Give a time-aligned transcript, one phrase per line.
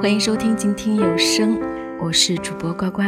[0.00, 1.58] 欢迎收听静听有声，
[2.00, 3.02] 我是主播呱呱。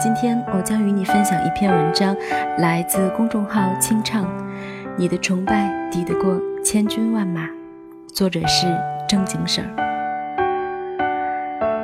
[0.00, 2.16] 今天我将与你分享一篇文章，
[2.56, 4.26] 来自公众号“清唱”，
[4.96, 7.46] 你的崇拜抵得过千军万马。
[8.14, 8.66] 作者是
[9.06, 9.68] 正经事儿。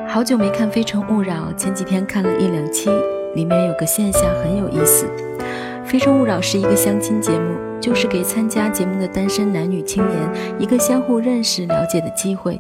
[0.09, 2.89] 好久没看《非诚勿扰》，前几天看了一两期，
[3.35, 5.07] 里面有个现象很有意思。
[5.85, 10.19] 《非诚勿扰》是一个相亲节目，就是给参加节目的单身男女青年
[10.59, 12.59] 一个相互认识、了解的机会。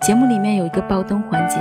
[0.00, 1.58] 节目里面有一个爆灯环节，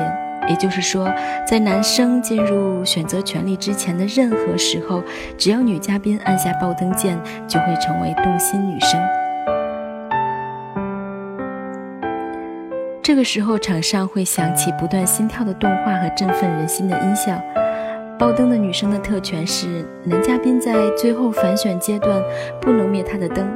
[0.50, 1.12] 也就是说，
[1.46, 5.04] 在男生进入选择权利之前的任何时候，
[5.38, 9.00] 只要女嘉宾按下爆灯键，就会成为动心女生。
[13.04, 17.42] 这个时候，场上会响起不断心跳的动画和振奋人心的音效。
[18.18, 22.22] 爆灯的女生的特权是，男嘉宾在最后反选阶段
[22.62, 23.48] 不能灭他的灯。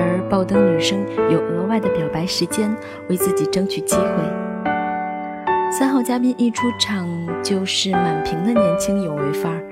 [0.00, 0.98] 而爆灯女生
[1.30, 2.74] 有额外的表白时间，
[3.08, 4.04] 为自己争取机会。
[5.70, 7.08] 三号嘉宾一出场
[7.42, 9.62] 就是满屏的年轻有为范儿。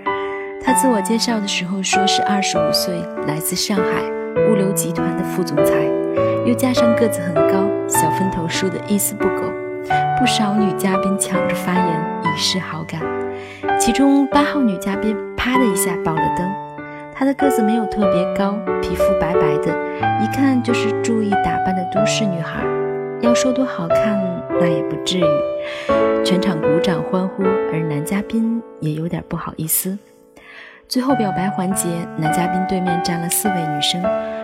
[0.62, 2.94] 他自我介绍的时候说是二十五岁，
[3.26, 4.02] 来自上海
[4.48, 5.74] 物流集团的副总裁，
[6.44, 9.42] 又加上个子很高，小分头梳的一丝不苟，
[10.20, 13.00] 不少女嘉宾抢着发言以示好感。
[13.80, 16.67] 其中八号女嘉宾啪的一下爆了灯。
[17.18, 19.76] 她的个子没有特别高，皮肤白白的，
[20.22, 22.62] 一看就是注意打扮的都市女孩。
[23.20, 24.22] 要说多好看，
[24.60, 25.24] 那也不至于。
[26.24, 29.98] 全场鼓掌欢呼，而男嘉宾也有点不好意思。
[30.86, 34.00] 最后表白环节，男嘉宾对面站了四位女生，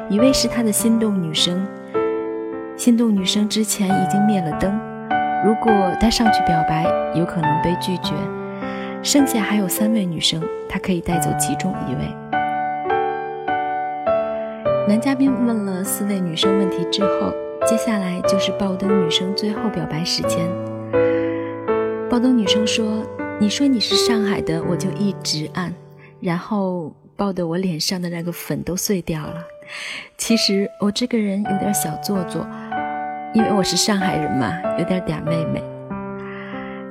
[0.08, 1.64] 一位是他的心动女生。
[2.76, 4.76] 心动女生之前已经灭了灯，
[5.44, 8.14] 如果他上去表白，有可能被拒绝。
[9.00, 12.12] 剩下还有三位女生，他可以带走其中一位。
[14.86, 17.32] 男嘉宾问了四位女生问题之后，
[17.66, 20.46] 接下来就是爆灯女生最后表白时间。
[22.10, 23.02] 爆灯女生说
[23.40, 25.72] ：“你说你是上海的，我就一直按，
[26.20, 29.36] 然后爆得我脸上的那个粉都碎掉了。
[30.18, 32.46] 其实我这个人有点小做作，
[33.32, 35.64] 因为我是上海人嘛，有点嗲妹妹。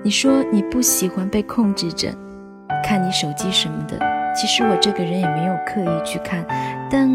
[0.03, 2.09] 你说你不喜欢被控制着，
[2.83, 3.99] 看你手机什么的，
[4.35, 6.43] 其实我这个人也没有刻意去看，
[6.89, 7.07] 但……”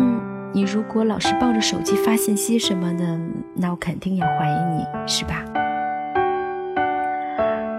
[0.53, 3.05] 你如果老是抱着手机发信息什么的，
[3.55, 5.45] 那我肯定也怀疑你，是吧？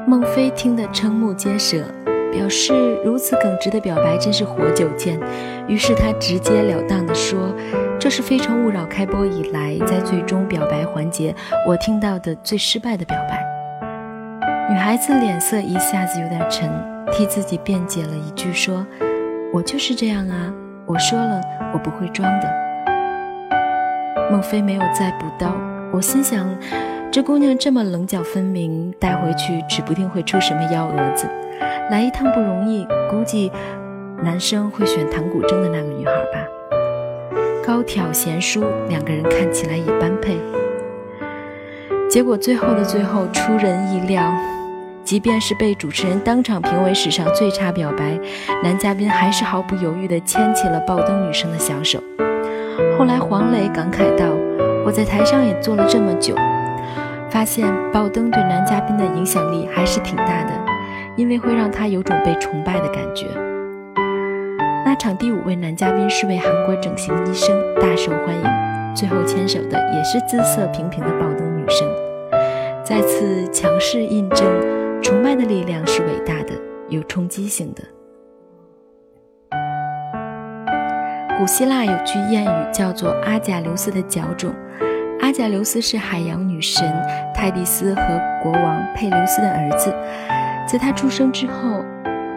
[0.08, 1.84] 孟非听得瞠目结舌，
[2.32, 5.20] 表示如此耿直的表白真是活久见。
[5.68, 7.54] 于是他直截了当地说
[8.00, 11.36] ：“这是《非诚勿扰》开播以来在最终表白环节
[11.68, 13.44] 我听到的最失败的表白。”
[14.72, 16.70] 女孩子脸色一下子有点沉，
[17.12, 18.86] 替自己辩解了一句说
[19.52, 20.54] ：“我就是这样啊。”
[20.90, 21.40] 我说了，
[21.72, 22.50] 我不会装的。
[24.32, 25.54] 孟非没有再补刀，
[25.92, 26.44] 我心想，
[27.12, 31.28] 这姑娘这么棱角分明，带回去指不定会出什么幺蛾子。
[31.92, 33.52] 来一趟不容易，估计
[34.24, 36.48] 男生会选弹古筝的那个女孩吧。
[37.64, 40.40] 高挑贤淑，两个人看起来也般配。
[42.10, 44.24] 结果最后的最后，出人意料。
[45.10, 48.16] 即便是被主持人当场评为史上最差表白，
[48.64, 52.00] 男嘉宾还是毫不犹豫地牵起了爆灯女生的小手。
[52.96, 54.28] 后来黄磊感慨道
[54.86, 56.36] ：“我在台上也坐了这么久，
[57.28, 60.52] 发现爆灯对男嘉宾的影响力还是挺大的，
[61.16, 63.26] 因为会让他有种被崇拜的感觉。”
[64.86, 68.96] 那场第五位男嘉宾是位韩国整形医生，大受欢迎。
[68.96, 71.88] 最后牵手的也是姿色平平的爆灯女生，
[72.84, 74.79] 再次强势印证。
[75.02, 76.54] 崇拜的力量是伟大的，
[76.90, 77.84] 有冲击性的。
[81.38, 84.54] 古希腊有句谚语叫做“阿贾琉斯的脚肿”。
[85.22, 86.92] 阿贾琉斯是海洋女神
[87.34, 88.02] 泰迪斯和
[88.44, 89.94] 国王佩琉斯的儿子。
[90.68, 91.84] 在他出生之后，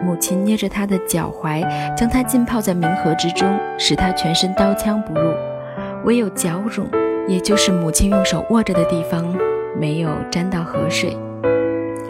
[0.03, 1.63] 母亲捏着他的脚踝，
[1.95, 5.33] 将他浸泡在冥河之中，使他全身刀枪不入。
[6.05, 6.87] 唯有脚肿，
[7.27, 9.25] 也就是母亲用手握着的地方，
[9.77, 11.17] 没有沾到河水。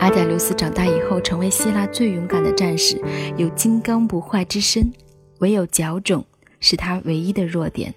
[0.04, 3.02] 阿贾琉斯长大以后，成为希腊最勇敢的战士，
[3.38, 4.92] 有金刚不坏之身，
[5.40, 6.26] 唯有脚肿
[6.60, 7.94] 是他唯一的弱点。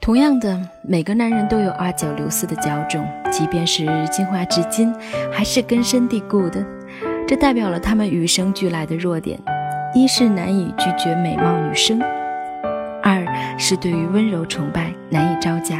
[0.00, 4.94] 同样的，每个男人都有阿贾琉斯的脚肿，即便是进化至今，
[5.30, 6.64] 还是根深蒂固的。
[7.28, 9.38] 这代表了他们与生俱来的弱点：
[9.94, 12.00] 一是难以拒绝美貌女生，
[13.02, 13.22] 二
[13.58, 15.78] 是对于温柔崇拜难以招架。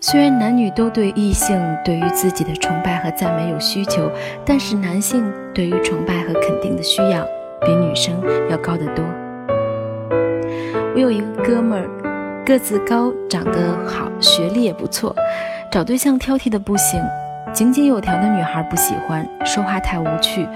[0.00, 4.08] 虽然男女都对异性对于自己的崇拜和赞美有需求，
[4.44, 7.26] 但是男性对于崇拜和肯定的需要
[7.62, 8.14] 比女生
[8.48, 9.04] 要高得多。
[10.94, 15.14] 我有一个哥们儿，个子高，长得好，学历也不错，
[15.70, 17.02] 找对象挑剔的不行，
[17.52, 20.46] 井井有条的女孩不喜欢，说话太无趣；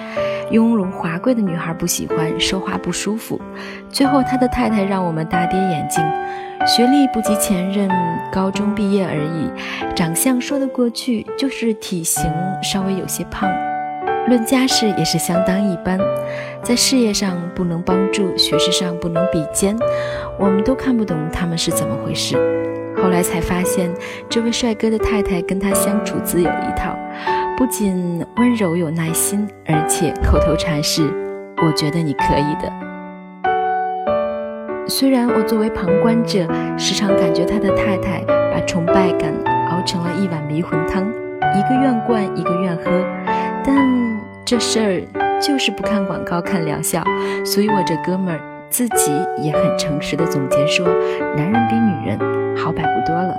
[0.50, 3.40] 雍容华贵的女孩不喜欢，说话不舒服。
[3.90, 6.04] 最后，他的太太让我们大跌眼镜：
[6.66, 7.90] 学历不及前任，
[8.30, 12.30] 高中毕业而已；长相说得过去，就是体型
[12.62, 13.50] 稍微有些胖；
[14.28, 15.98] 论家世也是相当一般，
[16.62, 19.76] 在事业上不能帮助，学识上不能比肩。
[20.38, 22.36] 我们都看不懂他们是怎么回事。
[22.96, 23.90] 后来才发现，
[24.28, 26.96] 这位帅哥的太太跟他相处自有一套，
[27.56, 31.02] 不仅温柔有耐心，而且口头禅是
[31.64, 32.72] “我觉得你可以的”。
[34.88, 36.46] 虽然我作为旁观者，
[36.76, 39.32] 时常感觉他的太太把崇拜感
[39.70, 42.84] 熬成了一碗迷魂汤，一个愿灌，一个愿喝，
[43.64, 43.76] 但
[44.44, 45.00] 这事儿
[45.40, 47.04] 就是不看广告看疗效，
[47.44, 48.40] 所以我这哥们儿
[48.72, 50.86] 自己也很诚实的总结说：
[51.36, 52.18] 男人比女人。
[52.56, 53.34] 好摆不多了，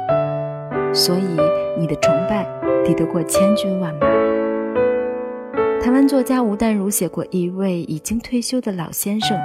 [0.93, 1.37] 所以
[1.77, 2.45] 你的崇拜
[2.83, 4.07] 抵得过千军万马。
[5.81, 9.37] 台湾作家吴淡如写过一位已经退休的老先生，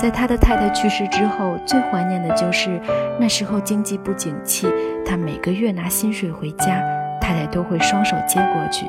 [0.00, 2.80] 在他的太太去世之后，最怀念的就是
[3.20, 4.66] 那时候经济不景气，
[5.04, 6.80] 他每个月拿薪水回家，
[7.20, 8.86] 太太都会双手接过去，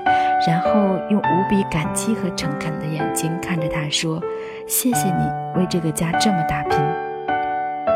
[0.48, 0.72] 然后
[1.10, 4.22] 用无比感激和诚恳的眼睛看着他说
[4.68, 6.78] ：“谢谢你为这个家这么打拼。”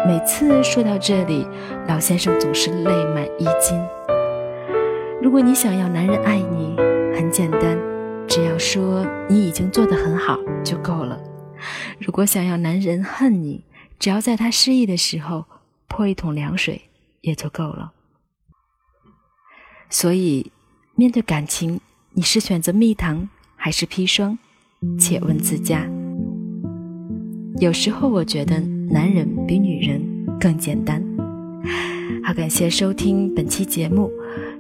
[0.08, 1.46] 每次说到这里，
[1.88, 3.80] 老先生总是泪满衣襟。
[5.22, 6.76] 如果你想要男人爱你，
[7.16, 7.78] 很简单，
[8.28, 11.22] 只要说你已经做得很好就够了。
[12.00, 13.64] 如果想要男人恨你，
[14.00, 15.46] 只要在他失意的时候
[15.88, 16.82] 泼一桶凉水
[17.22, 17.92] 也就够了。
[19.90, 20.52] 所以，
[20.96, 21.80] 面对感情，
[22.14, 24.40] 你是选择蜜糖还是砒霜？
[24.98, 25.86] 且问自家。
[27.62, 28.62] 有时候，我觉得。
[28.94, 30.02] 男人比女人
[30.38, 31.02] 更简单。
[32.26, 34.12] 好，感谢收听本期节目。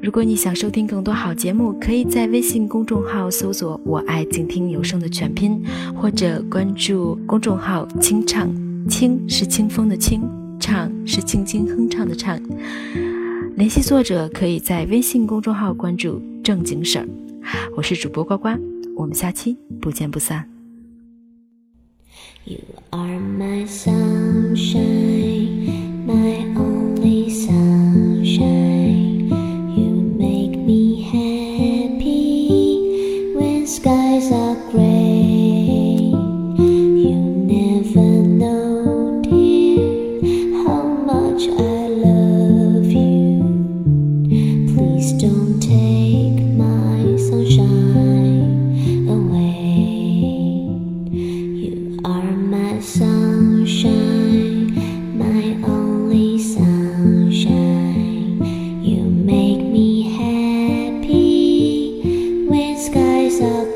[0.01, 5.61] 如果你想收听更多好节目，可以在微信公众号搜索“我爱静听有声”的全拼，
[5.93, 8.49] 或者关注公众号“清唱”。
[8.87, 10.21] 清是清风的清，
[10.57, 12.39] 唱是轻轻哼唱的唱。
[13.57, 17.07] 联系作者可以在微信公众号关注“正经事儿”。
[17.75, 18.49] 我是主播呱呱，
[18.95, 20.60] 我们下期不见不散。
[22.43, 24.07] You are my sunshine,
[26.07, 26.70] my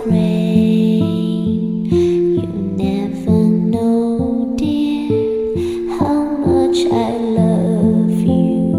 [0.05, 1.85] rain.
[1.85, 2.47] You
[2.77, 8.73] never know, dear, how much I love you.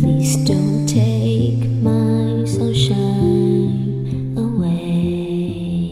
[0.00, 5.90] Please don't take my sunshine away.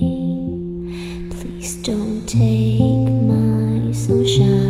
[1.31, 4.66] Please don't take my sunshine.